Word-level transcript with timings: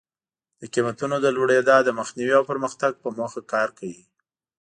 د 0.59 0.61
قیمتونو 0.73 1.15
د 1.21 1.27
لوړېدا 1.35 1.77
د 1.83 1.89
مخنیوي 1.99 2.33
او 2.39 2.43
پرمختګ 2.51 2.91
په 3.03 3.09
موخه 3.17 3.41
کار 3.53 3.69
کوي. 3.77 4.03